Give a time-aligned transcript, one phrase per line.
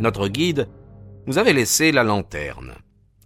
[0.00, 0.66] Notre guide
[1.26, 2.74] nous avait laissé la lanterne.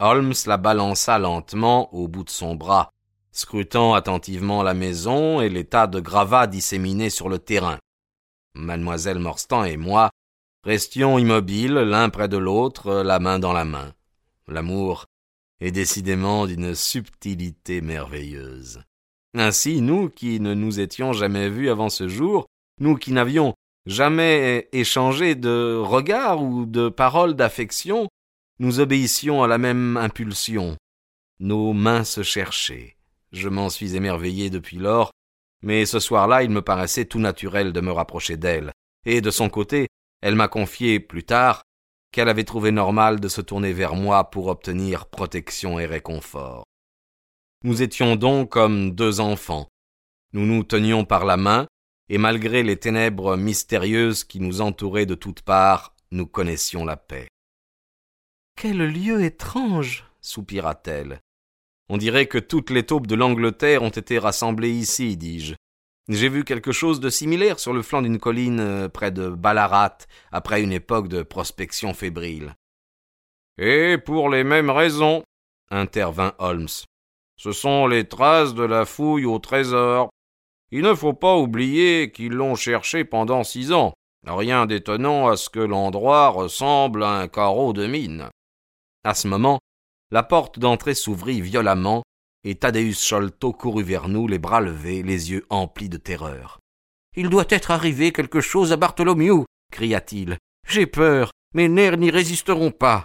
[0.00, 2.90] Holmes la balança lentement au bout de son bras,
[3.30, 7.78] scrutant attentivement la maison et les tas de gravats disséminés sur le terrain.
[8.54, 10.10] Mademoiselle Morstan et moi
[10.64, 13.92] restions immobiles l'un près de l'autre, la main dans la main.
[14.48, 15.04] L'amour
[15.60, 18.82] est décidément d'une subtilité merveilleuse.
[19.34, 22.46] Ainsi, nous qui ne nous étions jamais vus avant ce jour,
[22.80, 23.54] nous qui n'avions
[23.86, 28.08] jamais échangé de regards ou de paroles d'affection,
[28.58, 30.76] nous obéissions à la même impulsion.
[31.40, 32.96] Nos mains se cherchaient.
[33.32, 35.10] Je m'en suis émerveillé depuis lors,
[35.62, 38.72] mais ce soir-là il me paraissait tout naturel de me rapprocher d'elle,
[39.04, 39.88] et de son côté,
[40.22, 41.62] elle m'a confié plus tard
[42.12, 46.64] qu'elle avait trouvé normal de se tourner vers moi pour obtenir protection et réconfort.
[47.64, 49.66] Nous étions donc comme deux enfants.
[50.32, 51.66] Nous nous tenions par la main,
[52.08, 57.28] et malgré les ténèbres mystérieuses qui nous entouraient de toutes parts, nous connaissions la paix.
[58.56, 61.20] Quel lieu étrange soupira-t-elle.
[61.88, 65.54] On dirait que toutes les taupes de l'Angleterre ont été rassemblées ici, dis-je.
[66.08, 69.98] J'ai vu quelque chose de similaire sur le flanc d'une colline euh, près de Ballarat,
[70.32, 72.54] après une époque de prospection fébrile.
[73.58, 75.22] Et pour les mêmes raisons,
[75.70, 76.68] intervint Holmes.
[77.36, 80.10] Ce sont les traces de la fouille au trésor.
[80.70, 83.92] Il ne faut pas oublier qu'ils l'ont cherché pendant six ans.
[84.26, 88.28] Rien d'étonnant à ce que l'endroit ressemble à un carreau de mine.
[89.04, 89.60] À ce moment,
[90.10, 92.02] la porte d'entrée s'ouvrit violemment,
[92.44, 96.58] et Thaddeus Sholto courut vers nous, les bras levés, les yeux emplis de terreur.
[97.16, 100.38] Il doit être arrivé quelque chose à Bartholomew, cria-t-il.
[100.68, 103.04] J'ai peur, mes nerfs n'y résisteront pas.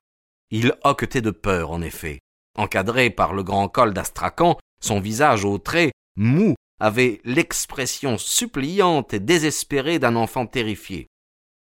[0.51, 2.19] Il hoquetait de peur, en effet.
[2.57, 9.19] Encadré par le grand col d'Astrakhan, son visage au trait, mou avait l'expression suppliante et
[9.19, 11.07] désespérée d'un enfant terrifié.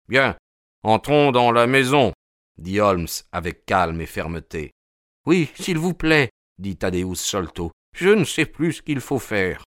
[0.08, 0.36] Bien,
[0.82, 2.12] entrons dans la maison,
[2.58, 4.72] dit Holmes avec calme et fermeté.
[5.26, 7.72] Oui, s'il vous plaît, dit Thaddeus Sholto.
[7.96, 9.64] Je ne sais plus ce qu'il faut faire.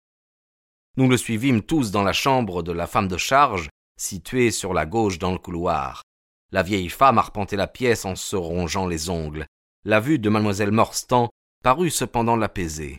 [0.97, 3.69] Nous le suivîmes tous dans la chambre de la femme de charge,
[3.99, 6.03] située sur la gauche dans le couloir.
[6.51, 9.47] La vieille femme arpentait la pièce en se rongeant les ongles.
[9.85, 11.31] La vue de mademoiselle Morstan
[11.63, 12.99] parut cependant l'apaiser.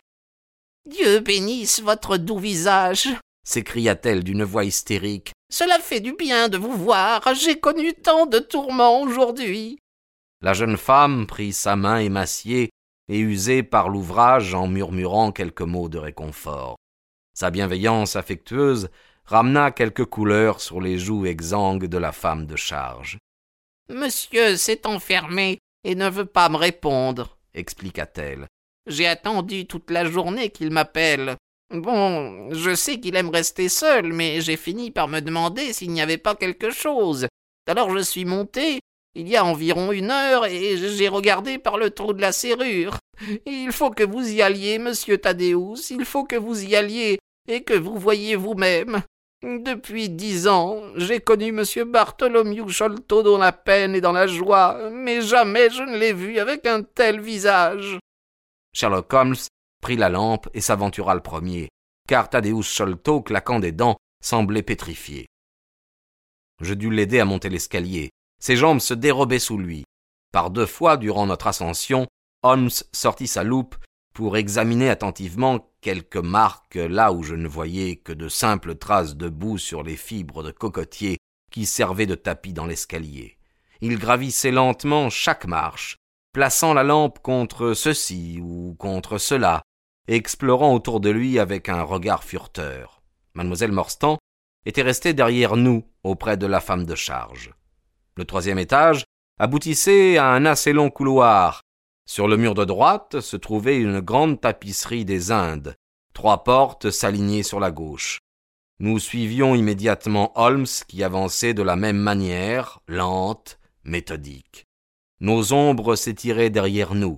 [0.90, 3.10] Dieu bénisse votre doux visage
[3.44, 5.34] s'écria-t-elle d'une voix hystérique.
[5.52, 7.22] Cela fait du bien de vous voir.
[7.36, 9.78] J'ai connu tant de tourments aujourd'hui.
[10.42, 12.70] La jeune femme prit sa main émaciée
[13.10, 16.78] et usée par l'ouvrage en murmurant quelques mots de réconfort.
[17.34, 18.90] Sa bienveillance affectueuse
[19.26, 23.18] ramena quelques couleurs sur les joues exsangues de la femme de charge.
[23.90, 28.48] Monsieur s'est enfermé et ne veut pas me répondre, expliqua-t-elle.
[28.88, 31.38] J'ai attendu toute la journée qu'il m'appelle.
[31.74, 36.02] Bon, je sais qu'il aime rester seul, mais j'ai fini par me demander s'il n'y
[36.02, 37.28] avait pas quelque chose.
[37.68, 38.80] Alors je suis monté,
[39.16, 42.98] il y a environ une heure, et j'ai regardé par le trou de la serrure.
[43.46, 47.64] Il faut que vous y alliez, monsieur Thaddeus, il faut que vous y alliez, et
[47.64, 49.02] que vous voyiez vous-même.
[49.44, 54.90] Depuis dix ans, j'ai connu monsieur Bartholomew Sholto dans la peine et dans la joie,
[54.92, 57.98] mais jamais je ne l'ai vu avec un tel visage.
[58.74, 59.36] Sherlock Holmes
[59.82, 61.70] prit la lampe et s'aventura le premier,
[62.08, 65.28] car Thaddeus Sholto, claquant des dents, semblait pétrifié.
[66.62, 68.10] Je dus l'aider à monter l'escalier.
[68.40, 69.84] Ses jambes se dérobaient sous lui.
[70.32, 72.08] Par deux fois, durant notre ascension,
[72.42, 73.76] Holmes sortit sa loupe
[74.14, 79.30] pour examiner attentivement quelques marques là où je ne voyais que de simples traces de
[79.30, 81.18] boue sur les fibres de cocotier
[81.52, 83.38] qui servaient de tapis dans l'escalier.
[83.82, 85.98] Il gravissait lentement chaque marche,
[86.34, 89.62] plaçant la lampe contre ceci ou contre cela,
[90.08, 93.02] explorant autour de lui avec un regard furteur.
[93.36, 94.18] Mademoiselle Morstan
[94.66, 97.54] était restée derrière nous, auprès de la femme de charge.
[98.18, 99.06] Le troisième étage
[99.40, 101.62] aboutissait à un assez long couloir.
[102.06, 105.76] Sur le mur de droite se trouvait une grande tapisserie des Indes.
[106.14, 108.20] Trois portes s'alignaient sur la gauche.
[108.80, 114.66] Nous suivions immédiatement Holmes qui avançait de la même manière, lente, méthodique.
[115.24, 117.18] Nos ombres s'étiraient derrière nous.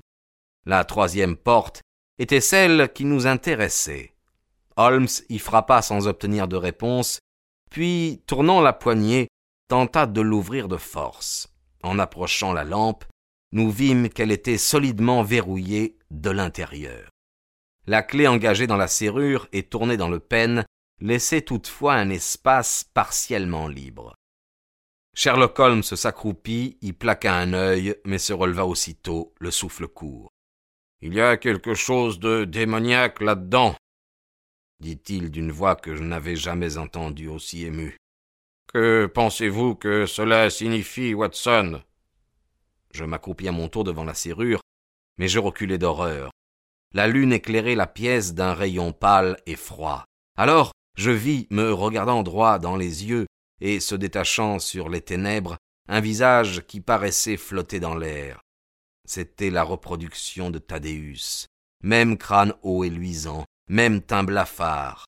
[0.67, 1.81] La troisième porte
[2.19, 4.13] était celle qui nous intéressait.
[4.77, 7.17] Holmes y frappa sans obtenir de réponse,
[7.71, 9.27] puis, tournant la poignée,
[9.69, 11.47] tenta de l'ouvrir de force.
[11.81, 13.05] En approchant la lampe,
[13.51, 17.09] nous vîmes qu'elle était solidement verrouillée de l'intérieur.
[17.87, 20.63] La clé engagée dans la serrure et tournée dans le pêne
[21.01, 24.13] laissait toutefois un espace partiellement libre.
[25.17, 30.29] Sherlock Holmes s'accroupit, y plaqua un œil, mais se releva aussitôt, le souffle court.
[31.01, 33.75] Il y a quelque chose de démoniaque là-dedans,
[34.81, 37.95] dit-il d'une voix que je n'avais jamais entendue aussi émue.
[38.67, 41.81] Que pensez-vous que cela signifie, Watson?
[42.91, 44.59] Je m'accroupis à mon tour devant la serrure,
[45.17, 46.29] mais je reculai d'horreur.
[46.93, 50.03] La lune éclairait la pièce d'un rayon pâle et froid.
[50.37, 53.27] Alors je vis, me regardant droit dans les yeux,
[53.61, 55.57] et se détachant sur les ténèbres,
[55.87, 58.41] un visage qui paraissait flotter dans l'air.
[59.07, 61.45] C'était la reproduction de Thaddeus,
[61.83, 65.05] même crâne haut et luisant, même teint blafard.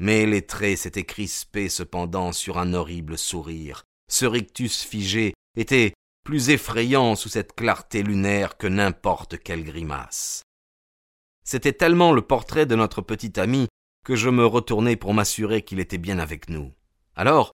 [0.00, 3.84] Mais les traits s'étaient crispés cependant sur un horrible sourire.
[4.10, 5.92] Ce rictus figé était
[6.24, 10.42] plus effrayant sous cette clarté lunaire que n'importe quelle grimace.
[11.44, 13.68] C'était tellement le portrait de notre petit ami
[14.04, 16.72] que je me retournai pour m'assurer qu'il était bien avec nous.
[17.16, 17.52] Alors,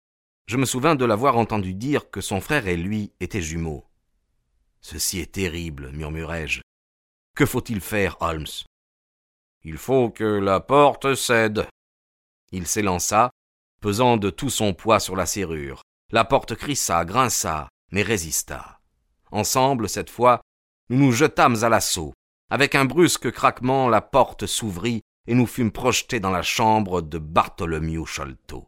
[0.48, 3.86] je me souvins de l'avoir entendu dire que son frère et lui étaient jumeaux.
[4.82, 6.62] Ceci est terrible, murmurai-je.
[7.36, 8.48] Que faut-il faire, Holmes?
[9.64, 11.68] Il faut que la porte cède.
[12.52, 13.30] Il s'élança,
[13.80, 15.82] pesant de tout son poids sur la serrure.
[16.12, 18.80] La porte crissa, grinça, mais résista.
[19.32, 20.42] Ensemble, cette fois,
[20.90, 22.14] nous nous jetâmes à l'assaut.
[22.50, 27.18] Avec un brusque craquement, la porte s'ouvrit et nous fûmes projetés dans la chambre de
[27.18, 28.68] Bartholomew Sholto.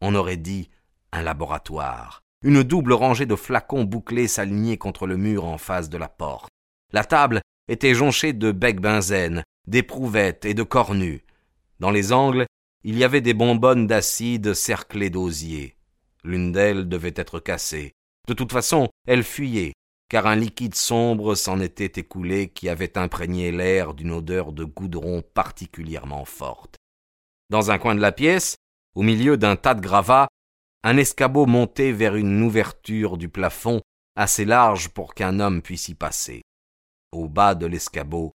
[0.00, 0.70] On aurait dit
[1.12, 2.20] un laboratoire.
[2.42, 6.48] Une double rangée de flacons bouclés s'alignaient contre le mur en face de la porte.
[6.92, 11.24] La table était jonchée de becs benzène, d'éprouvettes et de cornues.
[11.78, 12.46] Dans les angles,
[12.82, 15.76] il y avait des bonbonnes d'acide cerclées d'osier.
[16.24, 17.92] L'une d'elles devait être cassée.
[18.26, 19.72] De toute façon, elle fuyait,
[20.08, 25.22] car un liquide sombre s'en était écoulé qui avait imprégné l'air d'une odeur de goudron
[25.22, 26.76] particulièrement forte.
[27.50, 28.56] Dans un coin de la pièce,
[28.94, 30.28] au milieu d'un tas de gravats,
[30.82, 33.80] un escabeau montait vers une ouverture du plafond
[34.16, 36.42] assez large pour qu'un homme puisse y passer.
[37.12, 38.32] Au bas de l'escabeau,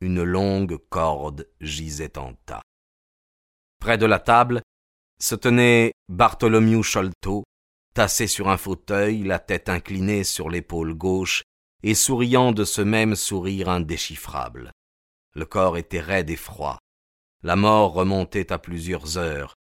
[0.00, 2.62] une longue corde gisait en tas.
[3.80, 4.62] Près de la table
[5.20, 7.44] se tenait Bartholomew Sholto,
[7.94, 11.42] tassé sur un fauteuil, la tête inclinée sur l'épaule gauche,
[11.82, 14.72] et souriant de ce même sourire indéchiffrable.
[15.34, 16.78] Le corps était raide et froid.
[17.42, 19.54] La mort remontait à plusieurs heures.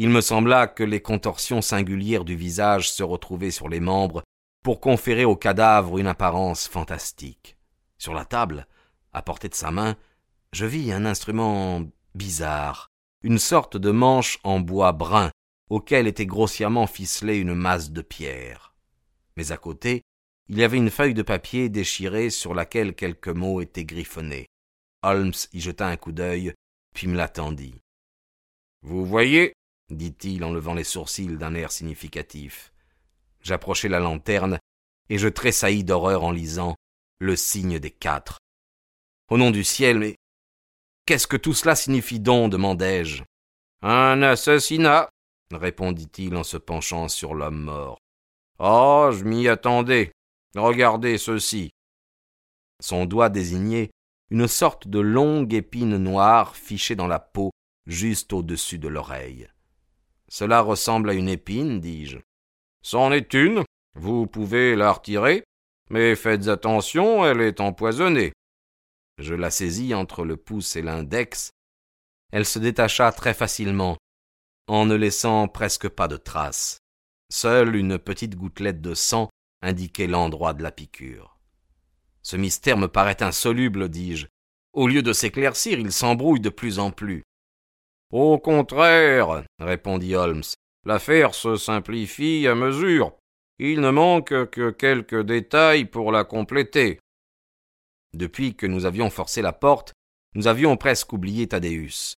[0.00, 4.22] Il me sembla que les contorsions singulières du visage se retrouvaient sur les membres
[4.62, 7.56] pour conférer au cadavre une apparence fantastique.
[7.98, 8.68] Sur la table,
[9.12, 9.96] à portée de sa main,
[10.52, 11.82] je vis un instrument
[12.14, 12.86] bizarre,
[13.24, 15.32] une sorte de manche en bois brun
[15.68, 18.76] auquel était grossièrement ficelée une masse de pierre.
[19.36, 20.02] Mais à côté,
[20.48, 24.46] il y avait une feuille de papier déchirée sur laquelle quelques mots étaient griffonnés.
[25.02, 26.54] Holmes y jeta un coup d'œil,
[26.94, 27.74] puis me l'attendit.
[28.82, 29.52] Vous voyez,
[29.90, 32.72] dit-il en levant les sourcils d'un air significatif.
[33.40, 34.58] J'approchai la lanterne,
[35.08, 36.74] et je tressaillis d'horreur en lisant
[37.18, 38.38] le signe des quatre.
[39.30, 40.16] Au nom du ciel, mais
[41.06, 43.22] qu'est-ce que tout cela signifie donc demandai-je.
[43.82, 45.08] Un assassinat,
[45.52, 47.98] répondit-il en se penchant sur l'homme mort.
[48.58, 50.12] Oh, je m'y attendais.
[50.56, 51.70] Regardez ceci.
[52.80, 53.90] Son doigt désignait
[54.30, 57.50] une sorte de longue épine noire fichée dans la peau
[57.86, 59.48] juste au-dessus de l'oreille.
[60.28, 62.18] Cela ressemble à une épine, dis-je.
[62.82, 65.44] C'en est une, vous pouvez la retirer,
[65.90, 68.32] mais faites attention, elle est empoisonnée.
[69.18, 71.50] Je la saisis entre le pouce et l'index.
[72.32, 73.96] Elle se détacha très facilement,
[74.68, 76.78] en ne laissant presque pas de traces.
[77.30, 79.28] Seule une petite gouttelette de sang
[79.62, 81.38] indiquait l'endroit de la piqûre.
[82.22, 84.26] Ce mystère me paraît insoluble, dis-je.
[84.74, 87.22] Au lieu de s'éclaircir, il s'embrouille de plus en plus.
[88.10, 90.42] Au contraire, répondit Holmes,
[90.84, 93.12] l'affaire se simplifie à mesure.
[93.58, 97.00] Il ne manque que quelques détails pour la compléter.
[98.14, 99.92] Depuis que nous avions forcé la porte,
[100.34, 102.14] nous avions presque oublié Thaddeus.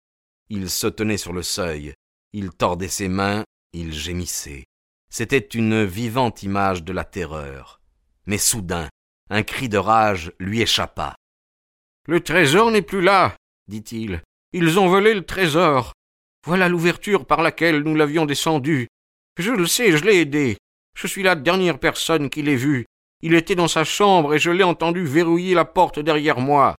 [0.50, 1.94] Il se tenait sur le seuil,
[2.32, 4.64] il tordait ses mains, il gémissait.
[5.10, 7.80] C'était une vivante image de la terreur.
[8.26, 8.88] Mais soudain,
[9.30, 11.14] un cri de rage lui échappa.
[12.06, 13.36] Le trésor n'est plus là,
[13.68, 14.22] dit-il.
[14.52, 15.92] Ils ont volé le trésor.
[16.46, 18.88] Voilà l'ouverture par laquelle nous l'avions descendu.
[19.36, 20.56] Je le sais, je l'ai aidé.
[20.96, 22.86] Je suis la dernière personne qui l'ait vu.
[23.20, 26.76] Il était dans sa chambre et je l'ai entendu verrouiller la porte derrière moi.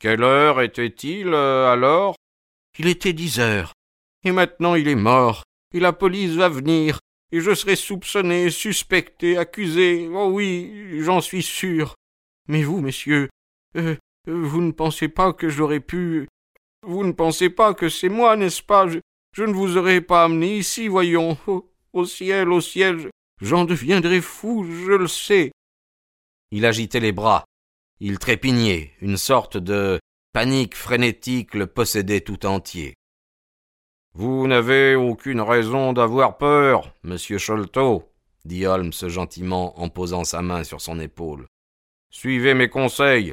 [0.00, 2.16] Quelle heure était-il euh, alors?
[2.78, 3.72] Il était dix heures.
[4.24, 5.44] Et maintenant il est mort.
[5.72, 6.98] Et la police va venir.
[7.32, 10.08] Et je serai soupçonné, suspecté, accusé.
[10.12, 11.94] Oh oui, j'en suis sûr.
[12.48, 13.28] Mais vous, messieurs,
[13.76, 13.96] euh,
[14.26, 16.28] vous ne pensez pas que j'aurais pu.
[16.88, 18.86] Vous ne pensez pas que c'est moi, n'est-ce pas?
[18.86, 21.36] Je, ne vous aurais pas amené ici, voyons.
[21.92, 25.50] Au ciel, au ciel, j'en deviendrai fou, je le sais.
[26.52, 27.44] Il agitait les bras.
[27.98, 28.92] Il trépignait.
[29.00, 29.98] Une sorte de
[30.32, 32.94] panique frénétique le possédait tout entier.
[34.14, 38.04] Vous n'avez aucune raison d'avoir peur, monsieur Sholto,
[38.44, 41.46] dit Holmes gentiment en posant sa main sur son épaule.
[42.10, 43.32] Suivez mes conseils.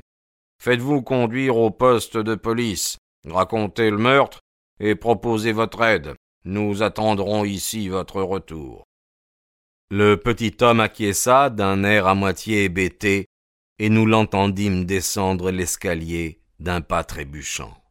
[0.59, 4.39] Faites-vous conduire au poste de police, racontez le meurtre
[4.79, 6.15] et proposez votre aide.
[6.45, 8.83] Nous attendrons ici votre retour.
[9.89, 13.27] Le petit homme acquiesça d'un air à moitié hébété,
[13.79, 17.82] et nous l'entendîmes descendre l'escalier d'un pas trébuchant.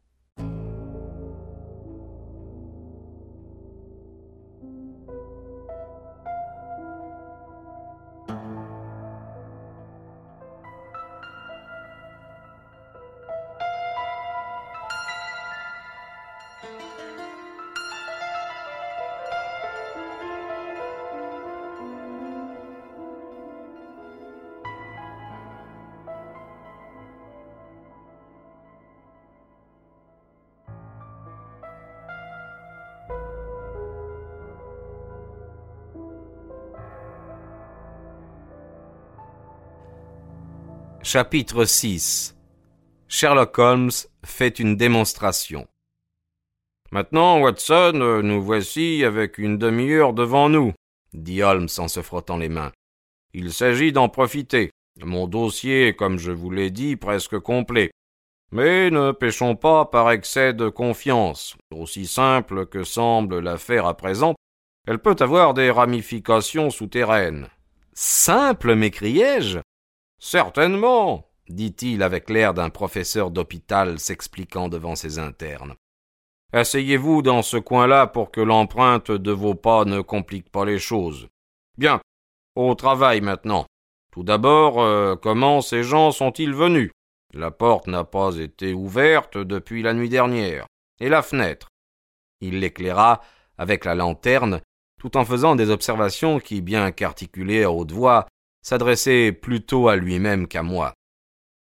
[41.14, 42.34] Chapitre 6
[43.06, 43.90] Sherlock Holmes
[44.24, 45.66] fait une démonstration.
[46.90, 50.72] Maintenant, Watson, nous voici avec une demi-heure devant nous,
[51.12, 52.72] dit Holmes en se frottant les mains.
[53.34, 54.70] Il s'agit d'en profiter.
[55.04, 57.90] Mon dossier est, comme je vous l'ai dit, presque complet.
[58.50, 61.58] Mais ne péchons pas par excès de confiance.
[61.74, 64.34] Aussi simple que semble l'affaire à présent,
[64.86, 67.48] elle peut avoir des ramifications souterraines.
[67.92, 69.58] Simple, m'écriai-je?
[70.24, 75.74] Certainement, dit-il avec l'air d'un professeur d'hôpital s'expliquant devant ses internes.
[76.52, 81.26] Asseyez-vous dans ce coin-là pour que l'empreinte de vos pas ne complique pas les choses.
[81.76, 82.00] Bien.
[82.54, 83.66] Au travail maintenant.
[84.12, 86.92] Tout d'abord, euh, comment ces gens sont-ils venus?
[87.34, 90.66] La porte n'a pas été ouverte depuis la nuit dernière.
[91.00, 91.66] Et la fenêtre?
[92.40, 93.22] Il l'éclaira
[93.58, 94.60] avec la lanterne,
[95.00, 98.28] tout en faisant des observations qui, bien qu'articulées à haute voix,
[98.62, 100.94] s'adressait plutôt à lui-même qu'à moi.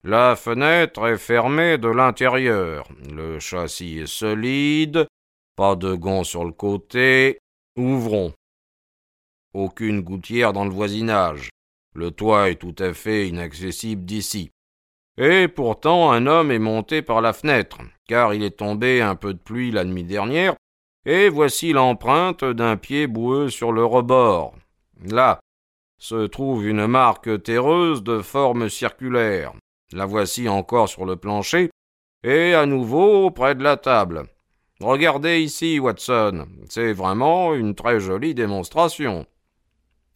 [0.04, 2.88] La fenêtre est fermée de l'intérieur.
[3.12, 5.06] Le châssis est solide.
[5.56, 7.38] Pas de gonds sur le côté.
[7.76, 8.32] Ouvrons.
[9.52, 11.50] Aucune gouttière dans le voisinage.
[11.94, 14.50] Le toit est tout à fait inaccessible d'ici.
[15.18, 19.32] Et pourtant un homme est monté par la fenêtre, car il est tombé un peu
[19.32, 20.54] de pluie la nuit dernière,
[21.06, 24.54] et voici l'empreinte d'un pied boueux sur le rebord.
[25.02, 25.40] Là,
[25.98, 29.52] se trouve une marque terreuse de forme circulaire.
[29.92, 31.70] La voici encore sur le plancher,
[32.22, 34.24] et à nouveau près de la table.
[34.80, 39.26] Regardez ici, Watson, c'est vraiment une très jolie démonstration.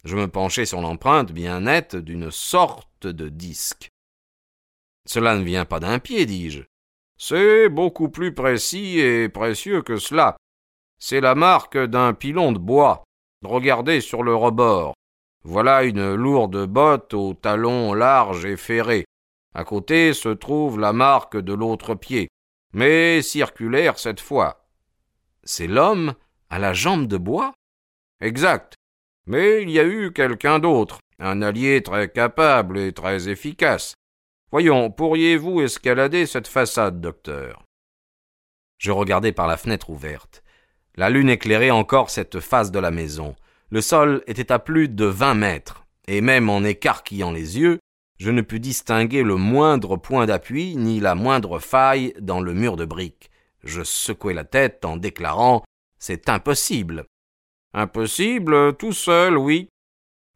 [0.03, 3.89] Je me penchai sur l'empreinte bien nette d'une sorte de disque.
[5.07, 6.61] Cela ne vient pas d'un pied, dis-je.
[7.17, 10.37] C'est beaucoup plus précis et précieux que cela.
[10.99, 13.03] C'est la marque d'un pilon de bois.
[13.43, 14.93] Regardez sur le rebord.
[15.43, 19.05] Voilà une lourde botte aux talons larges et ferrés.
[19.53, 22.29] À côté se trouve la marque de l'autre pied,
[22.73, 24.67] mais circulaire cette fois.
[25.43, 26.13] C'est l'homme
[26.49, 27.53] à la jambe de bois?
[28.21, 28.75] Exact.
[29.25, 33.95] Mais il y a eu quelqu'un d'autre, un allié très capable et très efficace.
[34.51, 37.63] Voyons, pourriez-vous escalader cette façade, docteur?
[38.77, 40.43] Je regardai par la fenêtre ouverte.
[40.95, 43.35] La lune éclairait encore cette face de la maison.
[43.71, 47.79] Le sol était à plus de vingt mètres, et même en écarquillant les yeux,
[48.19, 52.75] je ne pus distinguer le moindre point d'appui ni la moindre faille dans le mur
[52.75, 53.31] de briques.
[53.63, 55.63] Je secouai la tête en déclarant
[55.99, 57.05] C'est impossible.
[57.73, 59.69] Impossible, tout seul, oui.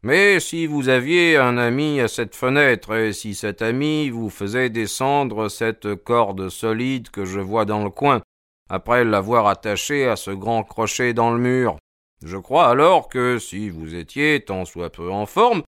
[0.02, 4.70] Mais si vous aviez un ami à cette fenêtre, et si cet ami vous faisait
[4.70, 8.22] descendre cette corde solide que je vois dans le coin,
[8.70, 11.76] après l'avoir attachée à ce grand crochet dans le mur,
[12.24, 15.62] je crois alors que si vous étiez tant soit peu en forme,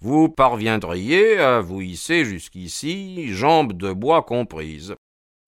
[0.00, 4.96] vous parviendriez à vous hisser jusqu'ici, jambes de bois comprises,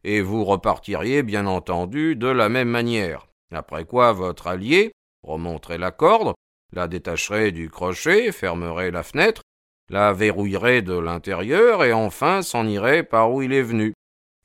[0.05, 4.93] et vous repartiriez bien entendu de la même manière, après quoi votre allié
[5.23, 6.35] remonterait la corde,
[6.73, 9.43] la détacherait du crochet, fermerait la fenêtre,
[9.91, 13.93] la verrouillerait de l'intérieur, et enfin s'en irait par où il est venu.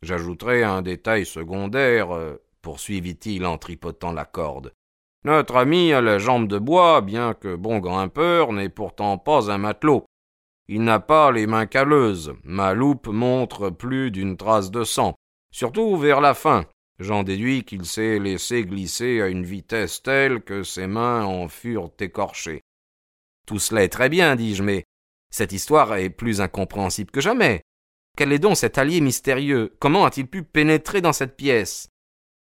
[0.01, 4.71] J'ajouterai un détail secondaire, euh, poursuivit-il en tripotant la corde.
[5.25, 9.57] Notre ami à la jambe de bois, bien que bon grimpeur, n'est pourtant pas un
[9.57, 10.05] matelot.
[10.69, 12.33] Il n'a pas les mains calleuses.
[12.43, 15.15] Ma loupe montre plus d'une trace de sang.
[15.51, 16.65] Surtout vers la fin.
[16.99, 21.91] J'en déduis qu'il s'est laissé glisser à une vitesse telle que ses mains en furent
[21.99, 22.61] écorchées.
[23.47, 24.83] Tout cela est très bien, dis-je, mais
[25.31, 27.61] cette histoire est plus incompréhensible que jamais.
[28.17, 29.75] Quel est donc cet allié mystérieux?
[29.79, 31.89] Comment a-t-il pu pénétrer dans cette pièce?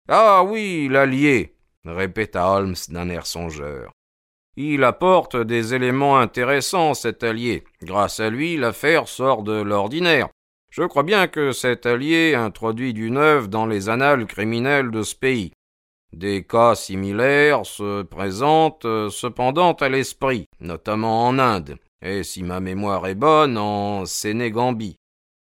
[0.09, 1.56] Ah oui, l'allié,
[1.89, 3.91] répéta Holmes d'un air songeur.
[4.55, 7.63] Il apporte des éléments intéressants, cet allié.
[7.83, 10.29] Grâce à lui, l'affaire sort de l'ordinaire.
[10.71, 15.15] Je crois bien que cet allié introduit du neuf dans les annales criminelles de ce
[15.15, 15.51] pays.
[16.13, 22.59] Des cas similaires se présentent euh, cependant à l'esprit, notamment en Inde, et si ma
[22.59, 24.95] mémoire est bonne, en Sénégambie.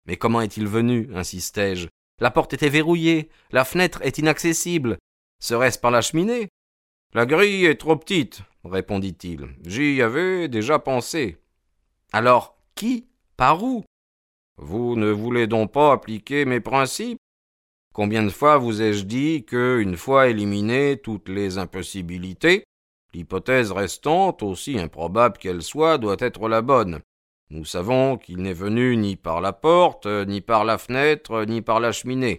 [0.07, 1.89] Mais comment est-il venu insistai-je?
[2.21, 4.99] La porte était verrouillée, la fenêtre est inaccessible.
[5.41, 6.49] Serait-ce par la cheminée?
[7.15, 9.49] La grille est trop petite, répondit-il.
[9.65, 11.39] J'y avais déjà pensé.
[12.13, 13.85] Alors, qui Par où?
[14.57, 17.19] Vous ne voulez donc pas appliquer mes principes?
[17.95, 22.65] Combien de fois vous ai-je dit que, une fois éliminées toutes les impossibilités,
[23.15, 27.01] l'hypothèse restante, aussi improbable qu'elle soit, doit être la bonne.
[27.51, 31.81] Nous savons qu'il n'est venu ni par la porte, ni par la fenêtre, ni par
[31.81, 32.39] la cheminée.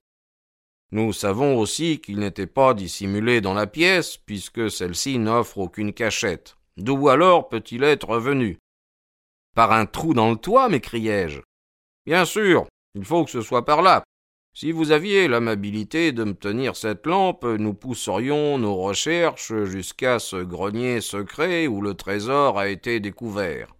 [0.91, 6.57] Nous savons aussi qu'il n'était pas dissimulé dans la pièce, puisque celle-ci n'offre aucune cachette.
[6.77, 8.57] D'où alors peut-il être venu?
[9.55, 11.41] Par un trou dans le toit, m'écriai-je.
[12.05, 12.65] Bien sûr,
[12.95, 14.03] il faut que ce soit par là.
[14.55, 20.37] Si vous aviez l'amabilité de me tenir cette lampe, nous pousserions nos recherches jusqu'à ce
[20.37, 23.75] grenier secret où le trésor a été découvert.